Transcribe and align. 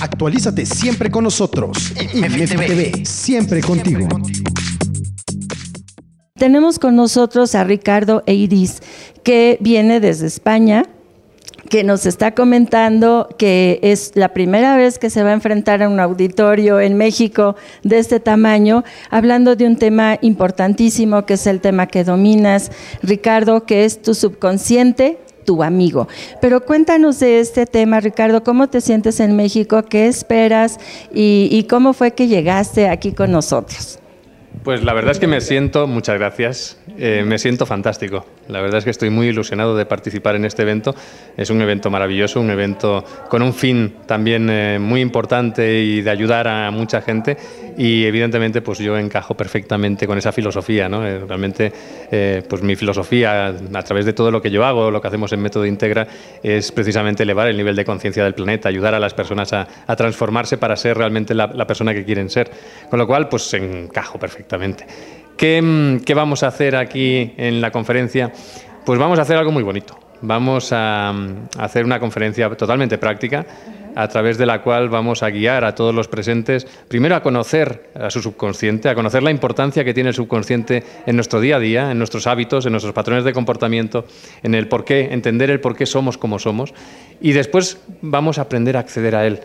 Actualízate 0.00 0.66
siempre 0.66 1.10
con 1.10 1.24
nosotros. 1.24 1.92
TV, 1.94 3.04
siempre 3.04 3.60
contigo. 3.60 4.06
Tenemos 6.34 6.78
con 6.78 6.96
nosotros 6.96 7.54
a 7.54 7.64
Ricardo 7.64 8.22
Eiris, 8.26 8.82
que 9.22 9.56
viene 9.60 10.00
desde 10.00 10.26
España 10.26 10.84
que 11.68 11.82
nos 11.82 12.06
está 12.06 12.34
comentando 12.34 13.28
que 13.38 13.80
es 13.82 14.12
la 14.14 14.28
primera 14.28 14.76
vez 14.76 14.98
que 14.98 15.10
se 15.10 15.22
va 15.22 15.30
a 15.30 15.34
enfrentar 15.34 15.82
a 15.82 15.88
un 15.88 15.98
auditorio 15.98 16.78
en 16.78 16.96
México 16.96 17.56
de 17.82 17.98
este 17.98 18.20
tamaño, 18.20 18.84
hablando 19.10 19.56
de 19.56 19.66
un 19.66 19.76
tema 19.76 20.18
importantísimo 20.20 21.26
que 21.26 21.34
es 21.34 21.46
el 21.46 21.60
tema 21.60 21.86
que 21.86 22.04
dominas, 22.04 22.70
Ricardo, 23.02 23.64
que 23.64 23.84
es 23.84 24.02
tu 24.02 24.14
subconsciente, 24.14 25.18
tu 25.44 25.62
amigo. 25.62 26.08
Pero 26.40 26.64
cuéntanos 26.64 27.20
de 27.20 27.40
este 27.40 27.66
tema, 27.66 28.00
Ricardo, 28.00 28.42
¿cómo 28.42 28.68
te 28.68 28.80
sientes 28.80 29.20
en 29.20 29.36
México? 29.36 29.84
¿Qué 29.84 30.06
esperas? 30.06 30.78
¿Y, 31.12 31.66
cómo 31.68 31.92
fue 31.92 32.12
que 32.12 32.26
llegaste 32.26 32.88
aquí 32.88 33.12
con 33.12 33.30
nosotros? 33.30 33.98
Pues 34.62 34.82
la 34.82 34.94
verdad 34.94 35.12
es 35.12 35.18
que 35.18 35.26
me 35.26 35.40
siento, 35.40 35.86
muchas 35.86 36.18
gracias, 36.18 36.78
eh, 36.96 37.24
me 37.26 37.38
siento 37.38 37.66
fantástico. 37.66 38.24
La 38.48 38.60
verdad 38.60 38.78
es 38.78 38.84
que 38.84 38.90
estoy 38.90 39.10
muy 39.10 39.28
ilusionado 39.28 39.76
de 39.76 39.86
participar 39.86 40.36
en 40.36 40.44
este 40.44 40.62
evento. 40.62 40.94
Es 41.36 41.50
un 41.50 41.60
evento 41.60 41.90
maravilloso, 41.90 42.40
un 42.40 42.50
evento 42.50 43.04
con 43.28 43.42
un 43.42 43.52
fin 43.52 43.94
también 44.06 44.48
eh, 44.50 44.78
muy 44.78 45.00
importante 45.00 45.80
y 45.80 46.02
de 46.02 46.10
ayudar 46.10 46.46
a 46.46 46.70
mucha 46.70 47.00
gente. 47.00 47.36
Y 47.76 48.04
evidentemente, 48.04 48.62
pues 48.62 48.78
yo 48.78 48.96
encajo 48.96 49.34
perfectamente 49.36 50.06
con 50.06 50.18
esa 50.18 50.30
filosofía. 50.30 50.88
¿no? 50.88 51.06
Eh, 51.06 51.20
realmente, 51.26 51.72
pues 52.48 52.62
mi 52.62 52.76
filosofía, 52.76 53.46
a 53.48 53.82
través 53.82 54.04
de 54.06 54.12
todo 54.12 54.30
lo 54.30 54.40
que 54.40 54.50
yo 54.50 54.64
hago, 54.64 54.90
lo 54.90 55.00
que 55.00 55.08
hacemos 55.08 55.32
en 55.32 55.42
Método 55.42 55.66
Integra, 55.66 56.06
es 56.42 56.70
precisamente 56.70 57.24
elevar 57.24 57.48
el 57.48 57.56
nivel 57.56 57.74
de 57.74 57.84
conciencia 57.84 58.22
del 58.22 58.34
planeta, 58.34 58.68
ayudar 58.68 58.94
a 58.94 59.00
las 59.00 59.14
personas 59.14 59.52
a, 59.52 59.66
transformarse 59.96 60.58
para 60.58 60.76
ser 60.76 60.96
realmente 60.96 61.34
la, 61.34 61.48
la 61.48 61.66
persona 61.66 61.92
que 61.92 62.04
quieren 62.04 62.30
ser. 62.30 62.50
Con 62.88 62.98
lo 62.98 63.06
cual, 63.06 63.28
pues 63.28 63.52
encajo 63.54 64.18
perfectamente 64.18 64.86
Mm, 65.40 65.98
¿Qué, 65.98 66.14
vamos 66.14 66.42
a 66.42 66.48
hacer 66.48 66.76
aquí 66.76 67.32
en 67.36 67.60
la 67.60 67.70
conferencia? 67.70 68.32
Pues 68.84 68.98
vamos 68.98 69.18
a 69.18 69.22
hacer 69.22 69.36
algo 69.36 69.50
muy 69.50 69.62
bonito. 69.62 69.98
Vamos 70.22 70.70
a, 70.72 71.12
mm, 71.12 71.60
hacer 71.60 71.84
una 71.84 71.98
conferencia 71.98 72.48
totalmente 72.50 72.98
práctica 72.98 73.44
a 73.96 74.08
través 74.08 74.38
de 74.38 74.46
la 74.46 74.62
cual 74.62 74.88
vamos 74.88 75.22
a 75.22 75.30
guiar 75.30 75.64
a 75.64 75.74
todos 75.74 75.94
los 75.94 76.08
presentes, 76.08 76.66
primero 76.88 77.14
a 77.14 77.22
conocer 77.22 77.90
a 77.94 78.10
su 78.10 78.22
subconsciente, 78.22 78.88
a 78.88 78.94
conocer 78.94 79.22
la 79.22 79.30
importancia 79.30 79.84
que 79.84 79.94
tiene 79.94 80.08
el 80.08 80.14
subconsciente 80.14 80.82
en 81.06 81.14
nuestro 81.14 81.40
día 81.40 81.56
a 81.56 81.60
día, 81.60 81.90
en 81.90 81.98
nuestros 81.98 82.26
hábitos, 82.26 82.66
en 82.66 82.72
nuestros 82.72 82.94
patrones 82.94 83.24
de 83.24 83.32
comportamiento, 83.32 84.04
en 84.42 84.54
el 84.54 84.66
por 84.66 84.84
qué, 84.84 85.12
entender 85.12 85.50
el 85.50 85.60
por 85.60 85.76
qué 85.76 85.86
somos 85.86 86.18
como 86.18 86.40
somos, 86.40 86.74
y 87.20 87.32
después 87.32 87.78
vamos 88.02 88.38
a 88.38 88.42
aprender 88.42 88.76
a 88.76 88.80
acceder 88.80 89.14
a 89.14 89.26
él, 89.26 89.40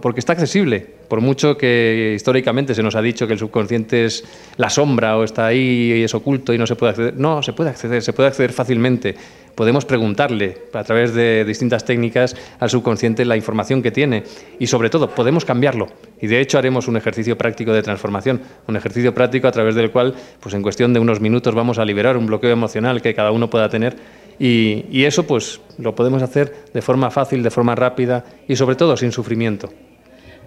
porque 0.00 0.20
está 0.20 0.32
accesible, 0.32 0.86
por 1.08 1.20
mucho 1.20 1.56
que 1.56 2.12
históricamente 2.14 2.74
se 2.74 2.82
nos 2.82 2.94
ha 2.94 3.02
dicho 3.02 3.26
que 3.26 3.32
el 3.32 3.38
subconsciente 3.38 4.04
es 4.04 4.24
la 4.56 4.70
sombra 4.70 5.16
o 5.16 5.24
está 5.24 5.46
ahí 5.46 5.92
y 5.96 6.02
es 6.02 6.14
oculto 6.14 6.52
y 6.52 6.58
no 6.58 6.66
se 6.66 6.76
puede 6.76 6.90
acceder. 6.90 7.14
No, 7.16 7.42
se 7.42 7.52
puede 7.52 7.70
acceder, 7.70 8.02
se 8.02 8.12
puede 8.12 8.28
acceder 8.28 8.52
fácilmente. 8.52 9.14
Podemos 9.54 9.84
preguntarle 9.84 10.58
a 10.72 10.82
través 10.82 11.14
de 11.14 11.44
distintas 11.44 11.84
técnicas 11.84 12.34
al 12.58 12.70
subconsciente 12.70 13.24
la 13.24 13.36
información 13.36 13.82
que 13.82 13.92
tiene 13.92 14.24
y 14.58 14.66
sobre 14.66 14.90
todo 14.90 15.10
podemos 15.10 15.44
cambiarlo. 15.44 15.88
Y 16.20 16.26
de 16.26 16.40
hecho 16.40 16.58
haremos 16.58 16.88
un 16.88 16.96
ejercicio 16.96 17.38
práctico 17.38 17.72
de 17.72 17.82
transformación, 17.82 18.40
un 18.66 18.76
ejercicio 18.76 19.14
práctico 19.14 19.46
a 19.46 19.52
través 19.52 19.74
del 19.74 19.90
cual 19.90 20.14
pues 20.40 20.54
en 20.54 20.62
cuestión 20.62 20.92
de 20.92 21.00
unos 21.00 21.20
minutos 21.20 21.54
vamos 21.54 21.78
a 21.78 21.84
liberar 21.84 22.16
un 22.16 22.26
bloqueo 22.26 22.50
emocional 22.50 23.02
que 23.02 23.14
cada 23.14 23.30
uno 23.30 23.50
pueda 23.50 23.68
tener 23.68 23.96
y, 24.38 25.04
eso 25.04 25.26
pues 25.26 25.60
lo 25.78 25.94
podemos 25.94 26.22
hacer 26.22 26.64
de 26.72 26.82
forma 26.82 27.10
fácil, 27.10 27.42
de 27.42 27.50
forma 27.50 27.74
rápida 27.74 28.24
y 28.48 28.56
sobre 28.56 28.76
todo 28.76 28.96
sin 28.96 29.12
sufrimiento. 29.12 29.70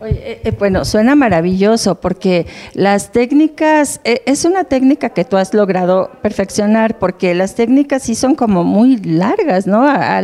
Eh, 0.06 0.42
eh, 0.44 0.52
bueno, 0.58 0.86
suena 0.86 1.16
maravilloso 1.16 2.00
porque 2.00 2.46
las 2.74 3.12
técnicas, 3.12 4.00
eh, 4.04 4.22
es 4.28 4.46
una 4.46 4.64
técnica 4.66 5.10
que 5.10 5.26
tú 5.26 5.38
has 5.38 5.56
logrado 5.56 6.12
perfeccionar 6.22 7.00
porque 7.00 7.34
las 7.34 7.56
técnicas 7.56 8.04
sí 8.04 8.14
son 8.14 8.36
como 8.36 8.64
muy 8.64 8.98
largas, 8.98 9.66
¿no? 9.66 9.88
A, 9.88 10.22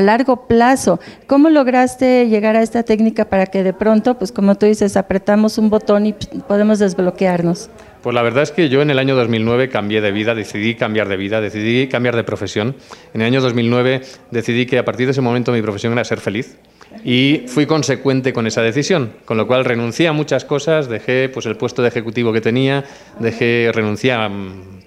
largo 0.00 0.46
plazo. 0.46 1.00
¿Cómo 1.26 1.50
lograste 1.50 2.28
llegar 2.28 2.54
a 2.54 2.62
esta 2.62 2.84
técnica 2.84 3.24
para 3.24 3.46
que 3.46 3.64
de 3.64 3.72
pronto, 3.72 4.18
pues 4.18 4.30
como 4.30 4.54
tú 4.54 4.66
dices, 4.66 4.96
apretamos 4.96 5.58
un 5.58 5.68
botón 5.68 6.06
y 6.06 6.12
podemos 6.46 6.78
desbloquearnos? 6.78 7.70
Pues 8.02 8.14
la 8.14 8.22
verdad 8.22 8.42
es 8.42 8.50
que 8.52 8.68
yo 8.68 8.82
en 8.82 8.90
el 8.90 8.98
año 8.98 9.16
2009 9.16 9.68
cambié 9.68 10.00
de 10.00 10.12
vida, 10.12 10.34
decidí 10.34 10.74
cambiar 10.74 11.08
de 11.08 11.16
vida, 11.16 11.40
decidí 11.40 11.88
cambiar 11.88 12.14
de 12.14 12.24
profesión. 12.24 12.76
En 13.14 13.20
el 13.20 13.28
año 13.28 13.40
2009 13.40 14.02
decidí 14.30 14.66
que 14.66 14.78
a 14.78 14.84
partir 14.84 15.06
de 15.06 15.12
ese 15.12 15.20
momento 15.20 15.52
mi 15.52 15.62
profesión 15.62 15.92
era 15.92 16.04
ser 16.04 16.20
feliz 16.20 16.56
y 17.04 17.44
fui 17.46 17.66
consecuente 17.66 18.32
con 18.32 18.46
esa 18.46 18.62
decisión, 18.62 19.12
con 19.24 19.36
lo 19.36 19.46
cual 19.46 19.64
renuncié 19.64 20.08
a 20.08 20.12
muchas 20.12 20.44
cosas, 20.44 20.88
dejé 20.88 21.28
pues 21.28 21.46
el 21.46 21.56
puesto 21.56 21.82
de 21.82 21.88
ejecutivo 21.88 22.32
que 22.32 22.40
tenía, 22.40 22.84
dejé 23.18 23.70
renuncié 23.72 24.12
a 24.12 24.30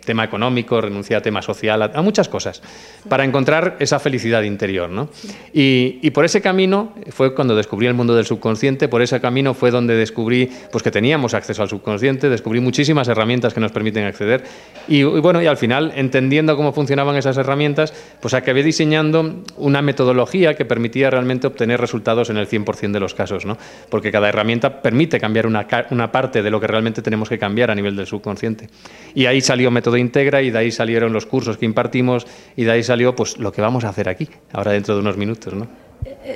tema 0.05 0.23
económico, 0.23 0.79
renuncié 0.79 1.17
a 1.17 1.21
tema 1.21 1.41
social, 1.41 1.81
a, 1.81 2.01
muchas 2.01 2.29
cosas, 2.29 2.61
para 3.09 3.25
encontrar 3.25 3.75
esa 3.79 3.99
felicidad 3.99 4.43
interior. 4.43 4.89
¿no? 4.89 5.09
Y, 5.51 6.09
por 6.11 6.23
ese 6.23 6.41
camino 6.41 6.93
fue 7.09 7.35
cuando 7.35 7.55
descubrí 7.55 7.87
el 7.87 7.93
mundo 7.93 8.15
del 8.15 8.25
subconsciente, 8.25 8.87
por 8.87 9.01
ese 9.01 9.19
camino 9.19 9.53
fue 9.53 9.71
donde 9.71 9.95
descubrí 9.95 10.49
pues, 10.71 10.83
que 10.83 10.91
teníamos 10.91 11.33
acceso 11.33 11.61
al 11.61 11.69
subconsciente, 11.69 12.29
descubrí 12.29 12.61
muchísimas 12.61 13.07
herramientas 13.09 13.53
que 13.53 13.59
nos 13.59 13.71
permiten 13.71 14.05
acceder 14.05 14.43
y, 14.87 15.03
bueno, 15.03 15.41
y 15.41 15.47
al 15.47 15.57
final, 15.57 15.91
entendiendo 15.95 16.55
cómo 16.55 16.71
funcionaban 16.71 17.15
esas 17.17 17.37
herramientas, 17.37 17.93
pues 18.21 18.33
acabé 18.33 18.63
diseñando 18.63 19.43
una 19.57 19.81
metodología 19.81 20.53
que 20.53 20.63
permitía 20.63 21.09
realmente 21.09 21.47
obtener 21.47 21.81
resultados 21.81 21.94
en 22.29 22.37
el 22.37 22.47
100% 22.47 22.91
de 22.91 22.99
los 22.99 23.13
casos, 23.13 23.45
¿no? 23.45 23.57
porque 23.89 24.11
cada 24.11 24.29
herramienta 24.29 24.81
permite 24.81 25.19
cambiar 25.19 25.47
una, 25.47 25.67
una 25.91 26.11
parte 26.11 26.41
de 26.41 26.51
lo 26.51 26.59
que 26.59 26.67
realmente 26.67 27.01
tenemos 27.01 27.29
que 27.29 27.37
cambiar 27.37 27.71
a 27.71 27.75
nivel 27.75 27.95
del 27.95 28.05
subconsciente. 28.05 28.69
Y 29.13 29.25
ahí 29.25 29.41
salió 29.41 29.71
método 29.71 29.97
Integra 29.97 30.41
y 30.41 30.51
de 30.51 30.57
ahí 30.57 30.71
salieron 30.71 31.13
los 31.13 31.25
cursos 31.25 31.57
que 31.57 31.65
impartimos 31.65 32.27
y 32.55 32.63
de 32.63 32.71
ahí 32.71 32.83
salió 32.83 33.15
pues 33.15 33.37
lo 33.37 33.51
que 33.51 33.61
vamos 33.61 33.83
a 33.83 33.89
hacer 33.89 34.09
aquí, 34.09 34.29
ahora 34.51 34.71
dentro 34.71 34.95
de 34.95 35.01
unos 35.01 35.17
minutos, 35.17 35.53
¿no? 35.53 35.67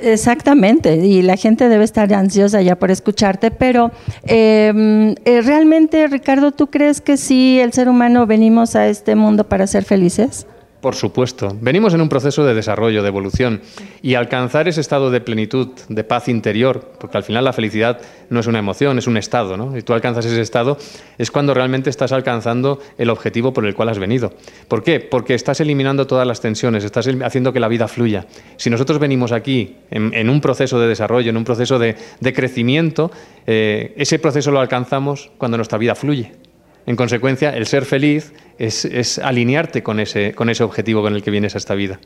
Exactamente, 0.02 0.96
y 0.96 1.22
la 1.22 1.36
gente 1.36 1.70
debe 1.70 1.84
estar 1.84 2.12
ansiosa 2.14 2.62
ya 2.62 2.76
por 2.76 2.90
escucharte, 2.90 3.52
pero 3.52 3.92
em, 4.24 5.16
eh, 5.26 5.42
realmente, 5.44 6.08
Ricardo, 6.08 6.52
¿tú 6.52 6.68
crees 6.68 7.02
que 7.02 7.18
sí 7.18 7.60
el 7.60 7.74
ser 7.74 7.88
humano 7.88 8.26
venimos 8.26 8.76
a 8.76 8.88
este 8.88 9.16
mundo 9.16 9.48
para 9.48 9.68
ser 9.68 9.84
felices? 9.84 10.48
Por 10.82 10.96
supuesto. 10.96 11.58
Venimos 11.60 11.94
en 11.94 12.00
un 12.00 12.08
proceso 12.08 12.46
de 12.46 12.54
desarrollo, 12.54 13.02
de 13.02 13.10
evolución, 13.10 13.62
y 14.02 14.16
alcanzar 14.16 14.70
ese 14.70 14.80
estado 14.80 15.12
de 15.12 15.20
plenitud, 15.20 15.68
de 15.90 16.04
paz 16.06 16.30
interior, 16.30 16.94
porque 17.00 17.18
al 17.18 17.24
final 17.24 17.44
la 17.44 17.52
felicidad 17.52 18.00
no 18.30 18.40
es 18.40 18.48
una 18.48 18.60
emoción, 18.60 18.98
es 18.98 19.06
un 19.06 19.18
estado, 19.18 19.58
¿no? 19.58 19.78
Y 19.78 19.82
tú 19.82 19.92
alcanzas 19.92 20.26
ese 20.26 20.40
estado, 20.40 20.78
es 21.18 21.32
cuando 21.32 21.54
realmente 21.54 21.90
estás 21.90 22.14
alcanzando 22.14 22.80
el 22.98 23.10
objetivo 23.10 23.52
por 23.52 23.66
el 23.66 23.76
cual 23.76 23.90
has 23.90 24.00
venido. 24.00 24.32
¿Por 24.70 24.82
qué? 24.82 25.02
Porque 25.02 25.34
estás 25.34 25.60
eliminando 25.60 26.08
todas 26.08 26.26
las 26.26 26.40
tensiones, 26.40 26.86
estás 26.86 27.10
haciendo 27.26 27.52
que 27.52 27.60
la 27.60 27.68
vida 27.68 27.90
fluya. 27.90 28.26
Si 28.56 28.70
nosotros 28.70 29.00
venimos 29.00 29.34
aquí 29.34 29.76
en, 29.92 30.30
un 30.30 30.40
proceso 30.40 30.80
de 30.80 30.88
desarrollo, 30.88 31.30
en 31.30 31.38
un 31.38 31.44
proceso 31.44 31.78
de, 31.78 31.98
crecimiento, 32.34 33.12
eh, 33.46 33.94
ese 33.98 34.18
proceso 34.18 34.50
lo 34.52 34.62
alcanzamos 34.62 35.30
cuando 35.38 35.58
nuestra 35.58 35.78
vida 35.78 35.94
fluye. 35.94 36.49
En 36.86 36.96
consecuencia, 36.96 37.56
el 37.56 37.68
ser 37.68 37.86
feliz 37.86 38.34
es, 38.58 39.20
alinearte 39.20 39.84
con 39.84 40.00
ese, 40.00 40.34
con 40.34 40.50
ese 40.50 40.64
objetivo 40.64 41.02
con 41.02 41.16
el 41.16 41.24
que 41.24 41.32
vienes 41.32 41.56
a 41.56 41.58
esta 41.58 41.76
vida. 41.76 42.00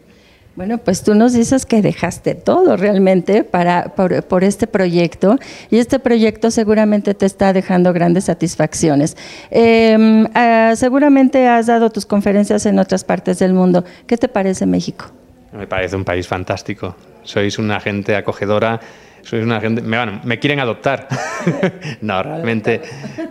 Bueno, 0.55 0.77
pues 0.77 1.01
tú 1.01 1.15
nos 1.15 1.33
dices 1.33 1.65
que 1.65 1.81
dejaste 1.81 2.35
todo 2.35 2.77
realmente 2.77 3.43
para, 3.43 3.95
por, 3.95 4.43
este 4.43 4.67
proyecto 4.67 5.39
y 5.71 5.79
este 5.79 5.97
proyecto 5.97 6.51
seguramente 6.51 7.15
te 7.15 7.25
está 7.25 7.53
dejando 7.53 7.91
grandes 7.91 8.25
satisfacciones. 8.25 9.17
Em, 9.49 10.27
ah, 10.35 10.73
seguramente 10.75 11.47
has 11.47 11.65
dado 11.65 11.89
tus 11.89 12.05
conferencias 12.05 12.67
en 12.67 12.77
otras 12.77 13.03
partes 13.03 13.39
del 13.39 13.53
mundo. 13.53 13.83
¿Qué 14.05 14.15
te 14.15 14.27
parece 14.27 14.67
México? 14.67 15.05
Me 15.53 15.65
parece 15.65 15.95
un 15.95 16.03
país 16.03 16.27
fantástico. 16.27 16.95
Sois 17.23 17.57
una 17.57 17.79
gente 17.79 18.15
acogedora 18.15 18.79
sois 19.23 19.43
una 19.43 19.59
gente, 19.59 19.81
me, 19.81 19.97
bueno, 19.97 20.21
me 20.23 20.39
quieren 20.39 20.59
adoptar. 20.59 21.07
no, 22.01 22.21
realmente 22.23 22.81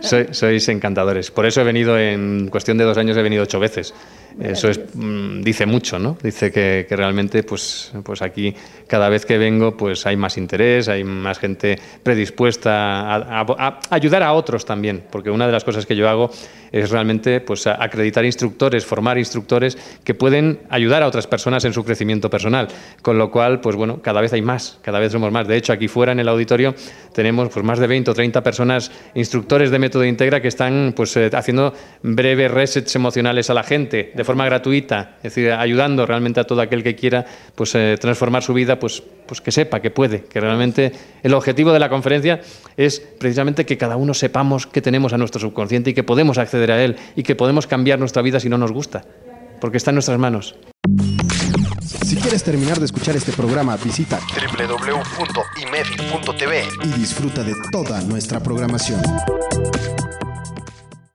sois 0.01 0.67
encantadores. 0.69 1.31
Por 1.31 1.45
eso 1.45 1.61
he 1.61 1.63
venido 1.63 1.97
en 1.97 2.49
cuestión 2.49 2.77
de 2.77 2.83
dos 2.83 2.97
años, 2.97 3.15
he 3.17 3.21
venido 3.21 3.43
ocho 3.43 3.59
veces. 3.59 3.93
Eso 4.39 4.69
es, 4.69 4.79
mm, 4.93 5.41
dice 5.41 5.65
mucho, 5.65 5.99
¿no? 5.99 6.17
Dice 6.21 6.51
que, 6.51 6.85
realmente, 6.89 7.43
pues, 7.43 7.91
pues 8.03 8.21
aquí 8.21 8.53
cada 8.87 9.09
vez 9.09 9.25
que 9.25 9.37
vengo, 9.37 9.77
pues 9.77 10.05
hay 10.05 10.17
más 10.17 10.37
interés, 10.37 10.87
hay 10.87 11.03
más 11.03 11.39
gente 11.39 11.77
predispuesta 12.01 13.15
a, 13.15 13.79
ayudar 13.89 14.23
a 14.23 14.33
otros 14.33 14.65
también, 14.65 15.03
porque 15.11 15.29
una 15.29 15.45
de 15.45 15.51
las 15.51 15.63
cosas 15.63 15.85
que 15.85 15.95
yo 15.95 16.09
hago 16.09 16.31
es 16.71 16.89
realmente, 16.89 17.41
pues, 17.41 17.67
acreditar 17.67 18.25
instructores, 18.25 18.85
formar 18.85 19.17
instructores 19.17 19.77
que 20.03 20.15
pueden 20.15 20.61
ayudar 20.69 21.03
a 21.03 21.07
otras 21.07 21.27
personas 21.27 21.63
en 21.65 21.73
su 21.73 21.83
crecimiento 21.83 22.29
personal. 22.29 22.67
Con 23.01 23.17
lo 23.17 23.29
cual, 23.29 23.61
pues 23.61 23.75
bueno, 23.75 24.01
cada 24.01 24.21
vez 24.21 24.33
hay 24.33 24.41
más, 24.41 24.79
cada 24.81 24.99
vez 24.99 25.11
somos 25.11 25.31
más. 25.31 25.47
De 25.47 25.55
hecho, 25.55 25.73
aquí 25.73 25.87
fuera 25.87 26.11
en 26.11 26.19
el 26.19 26.27
auditorio 26.27 26.73
tenemos 27.13 27.49
pues 27.49 27.63
más 27.63 27.79
de 27.79 27.87
20 27.87 28.11
o 28.11 28.13
30 28.13 28.41
personas, 28.41 28.91
instructores 29.13 29.69
de 29.69 29.79
método 29.79 30.05
Integra, 30.05 30.41
que 30.41 30.47
están 30.47 30.93
pues 30.95 31.15
eh, 31.15 31.29
haciendo 31.33 31.73
breves 32.01 32.51
resets 32.51 32.95
emocionales 32.95 33.49
a 33.49 33.53
la 33.53 33.63
gente 33.63 34.11
de 34.13 34.22
forma 34.23 34.45
gratuita, 34.45 35.17
es 35.17 35.35
decir, 35.35 35.51
ayudando 35.51 36.05
realmente 36.05 36.39
a 36.39 36.43
todo 36.43 36.61
aquel 36.61 36.83
que 36.83 36.95
quiera 36.95 37.25
pues, 37.55 37.75
eh, 37.75 37.97
transformar 37.99 38.43
su 38.43 38.53
vida, 38.53 38.79
pues, 38.79 39.03
pues 39.25 39.41
que 39.41 39.51
sepa 39.51 39.81
que 39.81 39.91
puede, 39.91 40.23
que 40.25 40.39
realmente 40.39 40.91
el 41.23 41.33
objetivo 41.33 41.71
de 41.71 41.79
la 41.79 41.89
conferencia 41.89 42.41
es 42.77 42.99
precisamente 42.99 43.65
que 43.65 43.77
cada 43.77 43.97
uno 43.97 44.13
sepamos 44.13 44.67
que 44.67 44.81
tenemos 44.81 45.13
a 45.13 45.17
nuestro 45.17 45.39
subconsciente 45.39 45.91
y 45.91 45.93
que 45.93 46.03
podemos 46.03 46.37
acceder 46.37 46.71
a 46.71 46.83
él 46.83 46.97
y 47.15 47.23
que 47.23 47.35
podemos 47.35 47.67
cambiar 47.67 47.99
nuestra 47.99 48.21
vida 48.21 48.39
si 48.39 48.49
no 48.49 48.57
nos 48.57 48.71
gusta, 48.71 49.03
porque 49.59 49.77
está 49.77 49.91
en 49.91 49.95
nuestras 49.95 50.19
manos. 50.19 50.55
Si 52.05 52.15
quieres 52.17 52.43
terminar 52.43 52.79
de 52.79 52.85
escuchar 52.85 53.15
este 53.15 53.31
programa, 53.31 53.77
visita 53.77 54.19
www.imed.tv 54.57 55.43
y 56.83 56.87
disfruta 56.99 57.43
de 57.43 57.53
toda 57.71 58.01
nuestra 58.01 58.39
programación. 58.39 59.01